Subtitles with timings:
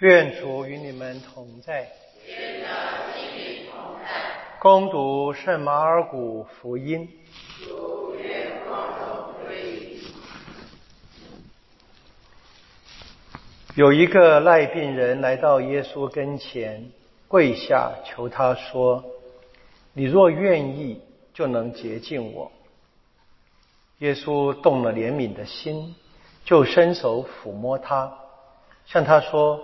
[0.00, 1.90] 愿主与你们同在。
[2.24, 2.68] 愿的
[3.16, 4.06] 心灵同在。
[4.60, 7.08] 攻读圣马尔谷福音。
[13.74, 16.92] 有一个赖病人来到耶稣跟前，
[17.26, 19.04] 跪下求他说
[19.94, 21.02] ：“你若愿意，
[21.34, 22.52] 就能洁净我。”
[23.98, 25.96] 耶稣动了怜悯的心，
[26.44, 28.16] 就伸手抚摸他，
[28.86, 29.60] 向他说。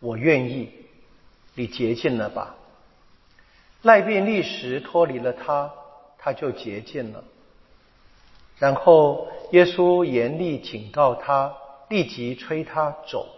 [0.00, 0.70] 我愿意，
[1.54, 2.54] 你洁净了吧。
[3.82, 5.72] 赖病立时脱离了他，
[6.18, 7.24] 他就洁净了。
[8.58, 11.54] 然后耶稣严厉警告他，
[11.88, 13.28] 立即催他走，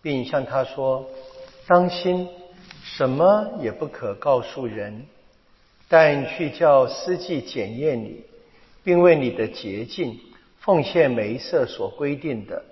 [0.00, 1.04] 并向他说
[1.66, 2.28] ：“当心，
[2.82, 5.06] 什么也不可告诉人，
[5.88, 8.24] 但去叫司祭检验你，
[8.82, 10.18] 并为你的洁净
[10.60, 12.64] 奉献梅瑟所规定的，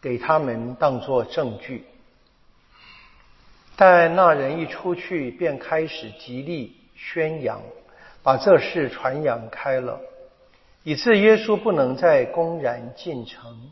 [0.00, 1.84] 给他们当作证据。”
[3.76, 7.60] 但那人一出去，便开始极力宣扬，
[8.22, 10.00] 把这事传扬开了，
[10.82, 13.70] 以致耶稣不能再公然进城，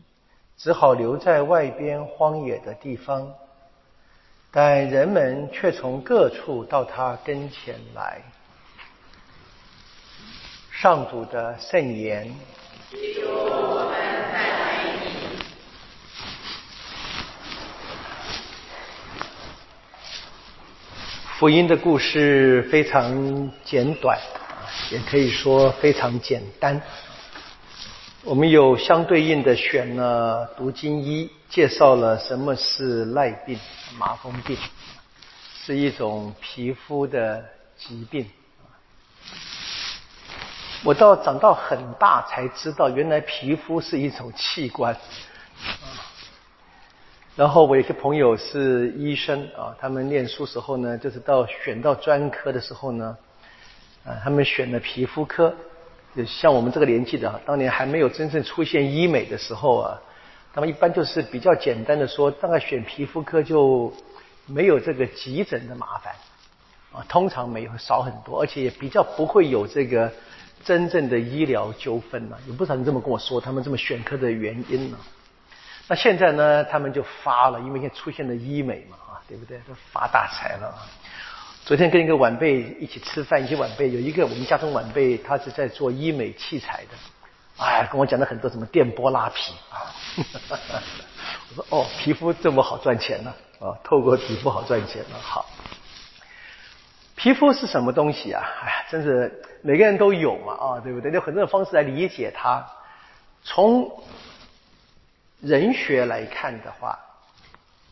[0.57, 3.33] 只好留在外边荒野的地方。
[4.51, 8.21] 但人们却从各处到他跟前来。
[10.71, 12.31] 上主的圣言。
[21.37, 24.17] 福音的故事非常简短，
[24.89, 26.81] 也可以说非常简单。
[28.23, 33.59] 我们有相对应的选了读经一，介绍了什么是赖病、
[33.97, 34.57] 麻风病，
[35.61, 37.43] 是一种皮肤的
[37.77, 38.25] 疾病。
[40.85, 44.95] 我到长到很大才知道，原来皮肤是一种器官。
[47.35, 53.17] 然后我有些朋友是医生啊，他们念书时候呢，就是到选到专科的时候呢，
[54.05, 55.53] 啊，他们选了皮肤科。
[56.25, 60.01] 像我们这个年纪的，当年还没有真正出现医美的时候啊，
[60.53, 63.93] 他们一般就是比较简单的说，大概选皮肤科就
[64.45, 66.13] 没有这个急诊的麻烦
[66.93, 70.09] 啊，通常没有少很多，而且也比较不会有这个
[70.63, 72.37] 真正的医疗纠纷呢。
[72.47, 74.97] 有不少人这么跟我说，他们这么选科的原因呢。
[75.87, 76.63] 那现在呢？
[76.63, 79.59] 他们就发了，因为现在出现了医美嘛，啊，对不对？
[79.67, 80.73] 都发大财了。
[81.63, 89.93] 昨天跟一个晚辈一起吃饭，一些晚辈有一个我们家中晚辈，他是在做医美器材的，哎，跟我讲了很多什么电波拉皮啊。
[91.49, 93.31] 我说哦，皮肤这么好赚钱呢？
[93.59, 95.19] 啊，透过皮肤好赚钱了。
[95.21, 95.45] 好，
[97.15, 98.43] 皮肤是什么东西啊？
[98.63, 99.31] 哎，真是
[99.61, 101.11] 每个人都有嘛，啊，对不对？
[101.11, 102.65] 有很多种方式来理解它，
[103.43, 103.87] 从。
[105.45, 106.97] 人学来看的话，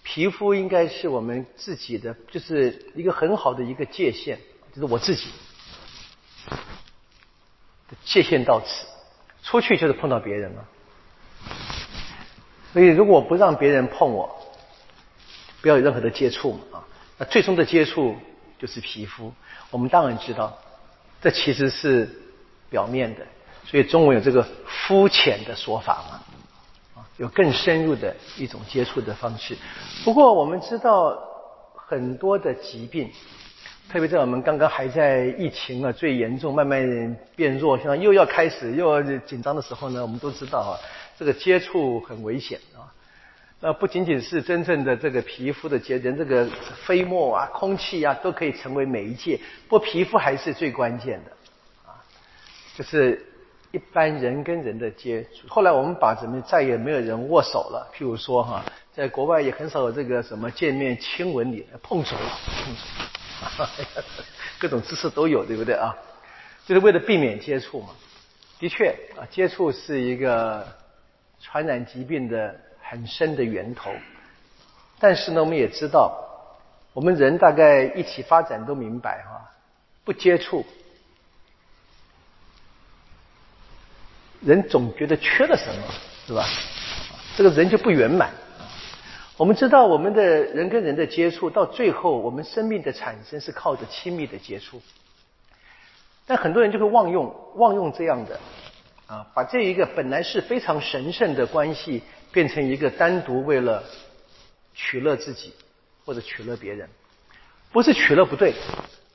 [0.01, 4.39] 皮肤应该是我们自己的，就是一个很好的一个界限，
[4.73, 5.29] 就是我自己
[8.03, 8.87] 界限到此，
[9.43, 10.65] 出去就是碰到别人了。
[12.73, 14.35] 所以如果不让别人碰我，
[15.61, 16.83] 不要有任何的接触嘛啊，
[17.19, 18.17] 那最终的接触
[18.57, 19.31] 就是皮肤。
[19.69, 20.57] 我们当然知道，
[21.21, 22.09] 这其实是
[22.71, 23.27] 表面的，
[23.63, 26.23] 所以中文有这个肤浅的说法嘛。
[27.17, 29.55] 有更深入的一种接触的方式。
[30.03, 31.15] 不过我们知道
[31.75, 33.11] 很多的疾病，
[33.87, 40.73] 特别在我们刚刚还在疫情啊最严重、慢慢变弱，现在又要开始又要紧张的时候呢，我们都知道啊，
[41.19, 42.89] 这个接触很危险啊。
[43.59, 46.47] 那不仅仅是真正的这个皮肤的接连，这个
[46.85, 51.31] 飞沫啊、空气啊都可以成为媒介，不过皮肤还是最关键的
[51.85, 52.01] 啊，
[52.75, 53.27] 就是。
[53.73, 57.89] 一般人跟人的接触，后来我们把怎么再也没有人握手了。
[57.91, 58.63] 譬如说哈，
[58.93, 63.73] 在国外也很少有这个什么见面亲吻你碰手，碰手，
[64.61, 65.97] 各种姿势都有，对不对啊？
[66.67, 67.89] 就是为了避免接触嘛。
[68.59, 70.67] 的确啊，接触是一个
[71.41, 73.91] 传染疾病的很深的源头。
[74.99, 76.15] 但是呢，我们也知道，
[76.93, 79.49] 我们人大概一起发展都明白哈，
[80.05, 80.63] 不接触。
[84.45, 85.81] 人总觉得缺了什么，
[86.27, 86.45] 是吧？
[87.35, 88.31] 这个人就不圆满。
[89.37, 94.81] 我们知道，我们的人跟人的接触，到最后，我们生命的产生是靠着亲密的接触。
[96.25, 98.39] 但很多人就会妄用，妄用这样的
[99.07, 103.83] 啊，把这一个本来是非常神圣的关系，变成一个单独为了
[104.73, 105.53] 取乐自己
[106.05, 106.87] 或者取乐别人。
[107.71, 108.53] 不是取乐不对，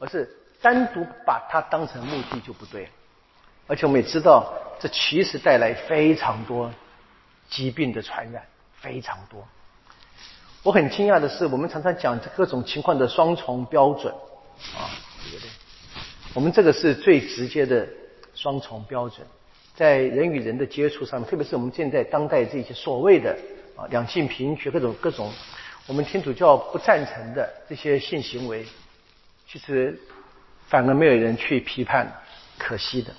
[0.00, 0.28] 而是
[0.60, 2.88] 单独把它当成目的就不对。
[3.68, 4.52] 而且我们也知道。
[4.80, 6.72] 这其实带来非常多
[7.50, 8.40] 疾病的传染，
[8.76, 9.44] 非常多。
[10.62, 14.14] 我很惊讶的是，我们常常讲各种情况的双重标准
[14.76, 14.86] 啊，
[15.28, 15.50] 对不对？
[16.32, 17.88] 我们这个是最直接的
[18.36, 19.26] 双重标准，
[19.74, 23.36] 在人与人的接触上面，特别是我们现在当代这些所谓的
[23.74, 25.32] 啊两性平权各种各种，
[25.88, 28.64] 我们天主教不赞成的这些性行为，
[29.48, 29.98] 其实
[30.68, 32.12] 反而没有人去批判，
[32.56, 33.12] 可惜的。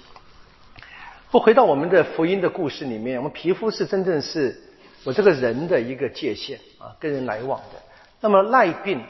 [1.32, 4.60] 不回到我们的福音的故事里面，我们皮肤是真正是
[5.04, 7.80] 我这个人的一个界限啊，跟人来往的。
[8.20, 9.04] 那么赖病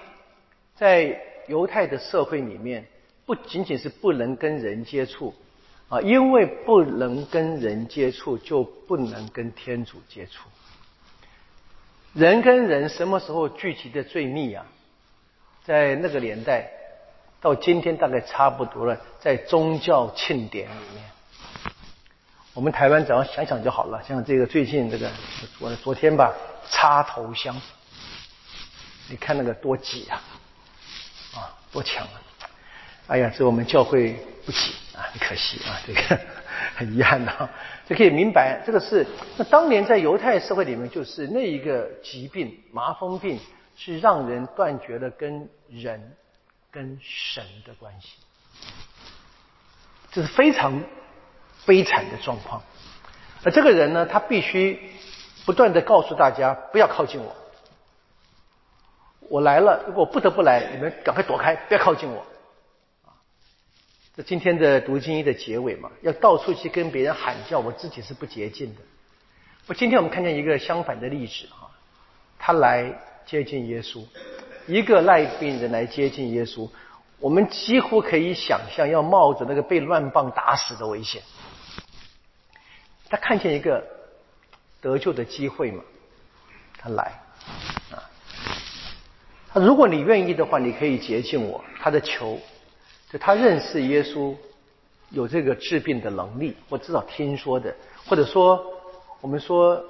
[0.75, 1.17] 在
[1.47, 2.85] 犹太的社会里面，
[3.25, 5.33] 不仅仅是不能跟人接触
[5.87, 10.49] 啊，因为不能跟人接触，就不能跟天主接触。
[12.13, 14.65] 人跟人什么时候聚集的最密啊？
[15.63, 16.69] 在那个年代，
[17.39, 21.05] 到今天大概差不多了，在宗教庆典里面。
[22.55, 25.09] 我们台湾只要想想就好了，像这个最近这个
[25.59, 26.33] 我昨天吧，
[26.69, 27.55] 插头香，
[29.07, 30.21] 你看那个多挤啊，
[31.35, 32.21] 啊多抢啊！
[33.07, 34.13] 哎呀，这我们教会
[34.45, 36.19] 不起啊，很可惜啊，这个
[36.75, 37.49] 很遗憾的，
[37.87, 39.05] 这可以明白，这个是
[39.37, 43.39] 那当年在犹太社会里面，就是那一个疾病麻风病，
[43.77, 46.17] 是让人断绝了跟人
[46.71, 48.09] 跟神的关系，
[50.11, 50.83] 这是非常。
[51.69, 52.63] 悲惨的状况，
[53.43, 54.79] 而这个人呢，他必须
[55.45, 57.35] 不断的告诉大家不要靠近我。
[59.29, 62.25] 我来了，如果不得不来，你们赶快躲开，不要靠近我。
[64.17, 68.81] 这今天的读经一的结尾嘛，要到处去跟别人喊叫，我自己是不洁净的。
[69.67, 71.69] 不，今天我们看见一个相反的例子啊，
[72.39, 72.91] 他来
[73.27, 74.03] 接近耶稣，
[74.65, 76.67] 一个赖病人来接近耶稣，
[77.19, 81.21] 我们几乎可以想象要冒着那个被乱棒打死的危险。
[83.09, 83.83] 他看见一个
[84.81, 85.83] 得救的机会嘛，
[86.77, 87.19] 他来
[87.91, 87.97] 啊，
[89.51, 91.63] 他如果你愿意的话，你可以接近我。
[91.81, 92.39] 他的求，
[93.09, 94.35] 就他认识耶稣
[95.09, 97.75] 有这个治病的能力，或至少听说的，
[98.05, 98.63] 或者说
[99.21, 99.83] 我们说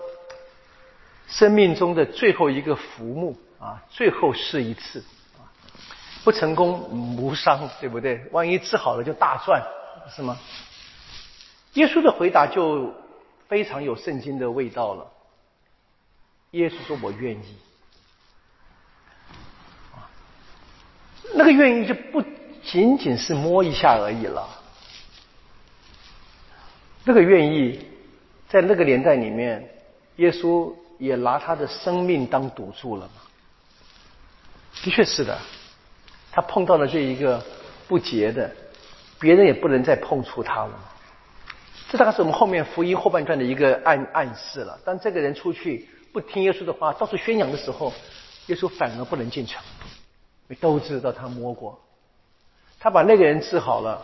[1.27, 5.03] 生命中的最后一个浮木啊，最后试一次
[5.37, 5.43] 啊，
[6.23, 8.23] 不成功无伤，对不对？
[8.31, 9.61] 万一治好了就大赚，
[10.15, 10.39] 是吗？
[11.73, 12.91] 耶稣的回答就。
[13.49, 15.11] 非常有圣经的味道了。
[16.51, 17.57] 耶稣说：“我愿意。”
[21.35, 22.23] 那个愿意就不
[22.63, 24.47] 仅仅是摸一下而已了。
[27.03, 27.85] 那个愿意，
[28.47, 29.67] 在那个年代里面，
[30.17, 33.13] 耶稣也拿他的生命当赌注了嘛？
[34.83, 35.37] 的确是的，
[36.31, 37.43] 他碰到了这一个
[37.87, 38.55] 不洁的，
[39.19, 40.79] 别人也不能再碰触他了。
[41.89, 44.79] 这大概是我们后面福音后半段的一个暗暗示了。
[44.85, 47.91] 当这个人出去不听耶稣的话，到处宣扬的时候，
[48.45, 49.61] 耶稣反而不能进城。
[50.59, 51.79] 都知道他摸过，
[52.79, 54.03] 他把那个人治好了，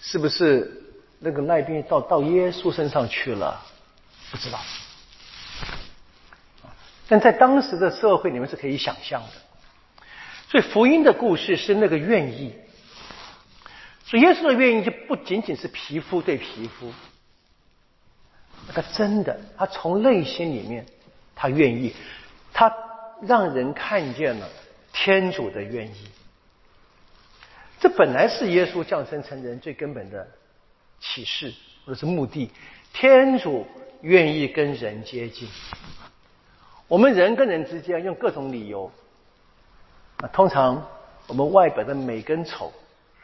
[0.00, 0.82] 是不是
[1.18, 3.60] 那个赖病到到耶稣身上去了？
[4.30, 4.58] 不知道。
[7.08, 10.04] 但在当时的社会里面是可以想象的。
[10.48, 12.54] 所以福音的故事是那个愿意。
[14.10, 16.92] 所以耶稣的愿意就不仅仅是皮肤对皮肤，
[18.74, 20.84] 他真的，他从内心里面，
[21.36, 21.94] 他愿意，
[22.52, 22.74] 他
[23.22, 24.48] 让人看见了
[24.92, 26.08] 天主的愿意。
[27.78, 30.26] 这本来是耶稣降生成人最根本的
[30.98, 31.54] 启示
[31.86, 32.50] 或者是目的。
[32.92, 33.64] 天主
[34.00, 35.48] 愿意跟人接近，
[36.88, 38.90] 我们人跟人之间用各种理由，
[40.16, 40.84] 啊，通常
[41.28, 42.72] 我们外表的美跟丑。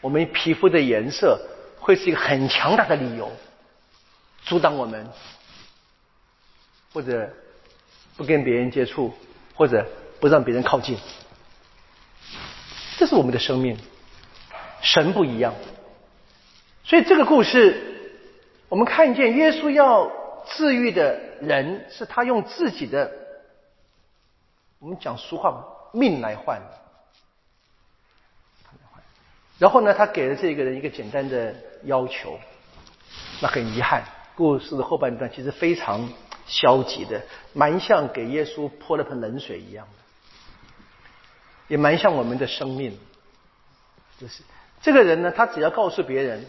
[0.07, 1.37] 我们皮肤的颜色
[1.81, 3.29] 会是一个很强大的理由，
[4.45, 5.05] 阻挡我们，
[6.93, 7.29] 或者
[8.17, 9.13] 不跟别人接触，
[9.57, 9.85] 或者
[10.21, 10.97] 不让别人靠近。
[12.97, 13.77] 这是我们的生命，
[14.81, 15.53] 神不一样。
[16.85, 18.23] 所以这个故事，
[18.69, 20.09] 我们看见耶稣要
[20.47, 23.11] 治愈的人，是他用自己的，
[24.79, 26.63] 我们讲俗话，命来换。
[29.59, 32.39] 然后呢，他给了这个人一个简单的要求，
[33.41, 36.07] 那很遗憾，故事的后半段其实非常
[36.47, 37.23] 消极的，
[37.55, 40.73] 蛮像给耶稣泼了盆冷水一样的，
[41.69, 42.99] 也蛮像我们的生命，
[44.21, 44.43] 就是
[44.83, 46.45] 这个人呢，他只要告诉别人，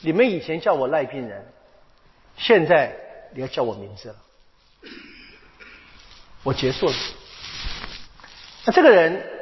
[0.00, 1.50] 你们以前叫我赖病人，
[2.36, 2.94] 现在
[3.34, 4.16] 你要叫我名字了，
[6.42, 6.94] 我结束了。
[8.66, 9.40] 那这个人。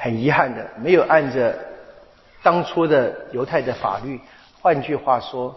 [0.00, 1.58] 很遗憾的，没有按着
[2.40, 4.20] 当初的犹太的法律。
[4.60, 5.52] 换句话说，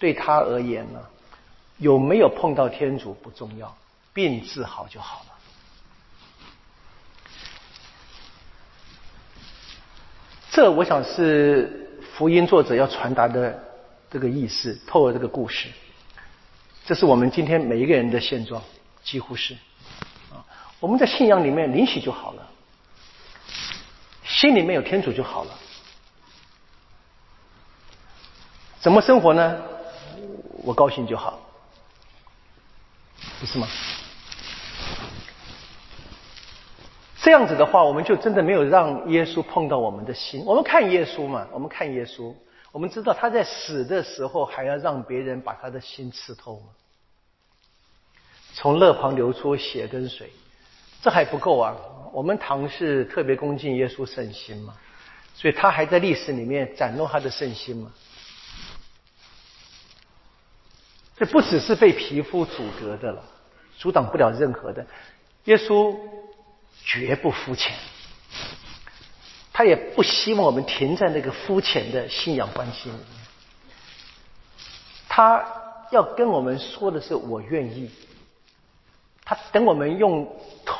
[0.00, 1.00] 对他而言呢，
[1.76, 3.72] 有没有碰到天主不重要，
[4.12, 5.26] 病治好就好了。
[10.50, 13.56] 这我想是福音作者要传达的
[14.10, 15.68] 这个意思，透过这个故事，
[16.84, 18.60] 这是我们今天每一个人的现状，
[19.04, 19.54] 几乎是
[20.32, 20.42] 啊，
[20.80, 22.50] 我们在信仰里面灵洗就好了，
[24.38, 25.58] 心里面有天主就好了。
[28.78, 29.60] 怎么生活呢？
[30.62, 31.40] 我高兴就好，
[33.40, 33.66] 不是吗？
[37.20, 40.44] 这样子的话，我们就真的没有让耶稣碰到我们的心。
[40.46, 42.32] 我们看耶稣嘛，我们看耶稣，
[42.70, 46.68] 我们知道他在死的时候还要让别人把他的心刺透嘛，
[48.54, 50.30] 从肋旁流出血跟水，
[51.02, 51.74] 这还不够啊！
[52.12, 54.74] 我们唐是特别恭敬耶稣圣心嘛，
[55.34, 57.92] 所以他还在历史里面展露他的圣心嘛。
[61.16, 63.24] 这不只是被皮肤阻隔的了，
[63.76, 64.86] 阻挡不了任何的。
[65.44, 65.96] 耶稣
[66.84, 67.74] 绝不肤浅，
[69.52, 73.06] 他也不希望我们停在那个肤浅的信仰关系里面。
[75.08, 75.44] 他
[75.90, 77.90] 要跟我们说的是“我愿意”，
[79.24, 80.30] 他等我们用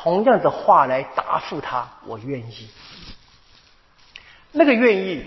[0.01, 2.69] 同样的话来答复他“我愿意”。
[4.53, 5.25] 那个愿意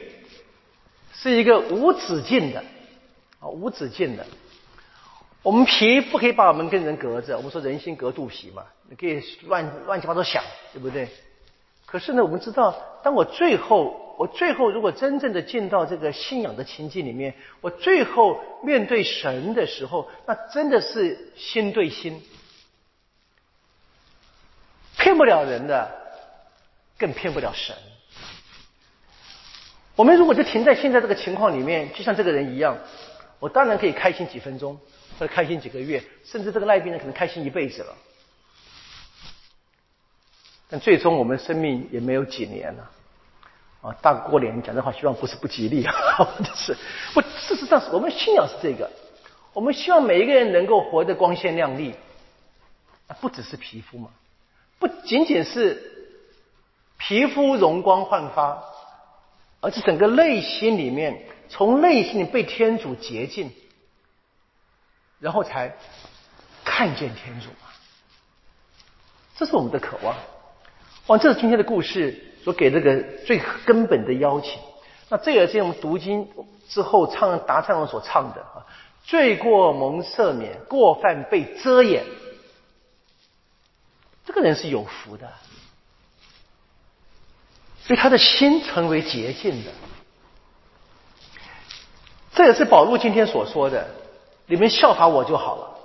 [1.12, 2.64] 是一个无止境的
[3.38, 4.26] 啊，无止境的。
[5.43, 11.09] 我们皮不可以把我们跟人隔着，我们说人心隔肚皮嘛，你可以乱乱七八糟想，对不对？
[11.85, 12.75] 可是呢，我们知道，
[13.05, 22.23] 当我最后，我最后如果真正的进到这个信仰的情境里面，我最后面对神的时候，那真的是心对心，
[25.02, 25.90] 骗不了人的，
[26.97, 27.76] 更骗不了神。
[29.97, 32.78] 我们如果就停在现在这个情况里面，就像这个人一样，
[33.40, 34.78] 我当然可以开心几分钟。
[35.18, 37.94] 或者开心几个月，甚至这个赖病人可能开心一辈子了。
[40.71, 42.90] 但最终我们生命也没有几年了。
[43.82, 45.94] 啊，大过年讲这话，希望不是不吉利啊，
[46.42, 46.75] 就是
[47.12, 47.21] 不。
[47.21, 48.90] 事实上，我们信仰是这个，
[49.52, 51.94] 我们希望每一个人能够活得光鲜亮丽。
[53.21, 54.09] 不只是皮肤嘛，
[54.82, 55.80] 不仅仅是
[56.98, 58.60] 皮肤容光焕发，
[59.60, 63.52] 而是整个内心里面，从内心里被天主洁净。
[65.20, 65.72] 然后才
[66.64, 67.70] 看见天主嘛，
[69.36, 70.16] 这是我们的渴望。
[71.06, 74.58] 哇，这是今天的故事所给这个最根本的邀请。
[75.08, 76.28] 那这也是我们读经
[76.68, 78.66] 之后唱答唱所唱的啊，
[79.04, 82.04] 罪过蒙赦免，过犯被遮掩，
[84.25, 85.33] 这个人是有福的，
[87.85, 89.73] 所以他的心成为洁净的。
[92.35, 93.88] 这也是宝路今天所说的。
[94.47, 95.79] 你们效法我就好了，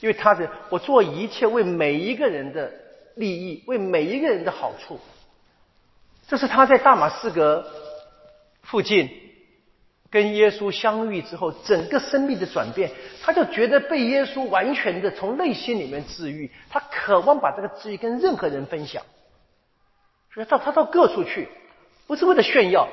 [0.00, 2.72] 因为他是我做一切为每一个人的
[3.16, 5.00] 利益，为每一个人的好处。
[6.26, 7.66] 这是他在大马士革
[8.62, 9.10] 附近
[10.12, 12.90] 跟耶稣相遇之后，整个生命的转变，
[13.22, 19.02] 他就觉得被耶稣完全的从内心里面治愈，他渴望把这个治愈跟任何人分享，
[20.34, 21.48] 所以到他到各处去，
[22.06, 22.86] 不是为了炫耀。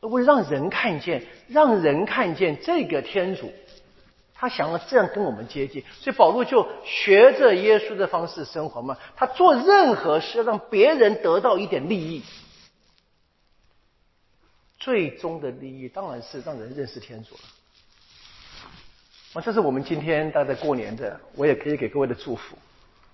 [0.00, 3.52] 为了让人看见，让人看见这个天主，
[4.34, 8.96] 他想要这样跟我们接近，所以保罗就学着耶稣的方式生活嘛。
[9.14, 12.24] 他做任何事，让别人得到一点利益，
[14.82, 17.40] 最终的利益当然是让人认识天主了。
[19.34, 22.58] 啊，这是我们今天大家过年的，我也可以给各位的祝福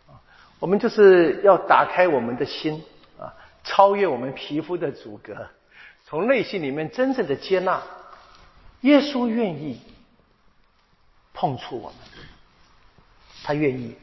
[0.07, 0.17] 啊。
[0.59, 2.83] 我们就是要打开我们的心
[3.19, 3.29] 啊，
[3.63, 5.47] 超越我们皮肤的阻隔。
[6.07, 7.83] 从内心里面真正的接纳，
[8.81, 9.79] 耶稣愿意
[11.35, 11.99] 碰触我们，
[13.45, 13.95] 他愿意，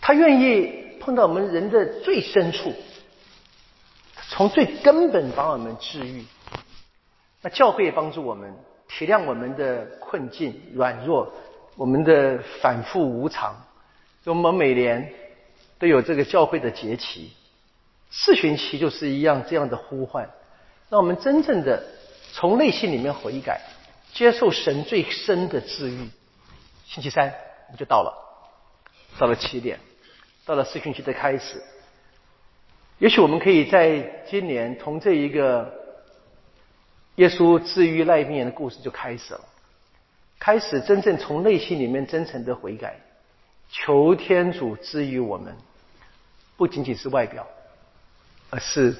[0.00, 2.74] 他愿意碰到我们人的最深处，
[4.32, 6.24] 从最根本把我们治愈。
[7.42, 8.50] 那教会也帮助我们
[8.88, 11.30] 体谅我们的困境、软弱，
[11.76, 13.54] 我们的反复无常。
[14.24, 15.12] 我们每年
[15.78, 17.30] 都有这个教会的节期，
[18.10, 20.30] 四旬期就是一样这样的呼唤。
[20.88, 21.84] 让我们真正的
[22.32, 23.60] 从内心里面悔改，
[24.14, 26.08] 接受神最深的治愈。
[26.86, 27.28] 星期三
[27.66, 28.14] 我们就到了，
[29.18, 29.78] 到了起点，
[30.46, 31.62] 到了四旬期的开始。
[33.02, 35.74] 也许我们可以在今年从这一个
[37.16, 39.40] 耶稣治愈赖病人的故事就开始了，
[40.38, 42.94] 开始真正从内心里面真诚的悔改，
[43.68, 45.52] 求天主治愈我们，
[46.56, 47.44] 不仅仅是外表，
[48.50, 48.94] 而是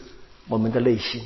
[0.48, 1.24] 我们的内心。